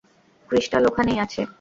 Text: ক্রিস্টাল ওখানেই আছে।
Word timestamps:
ক্রিস্টাল 0.49 0.83
ওখানেই 0.87 1.17
আছে। 1.19 1.41